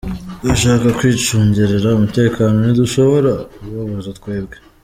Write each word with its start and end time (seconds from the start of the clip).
Bashaka 0.47 0.87
kwicungerera 0.97 1.89
umutekano 1.97 2.53
ntidushobora 2.59 3.31
kubabuza 3.55 4.09
twebwe. 4.19 4.55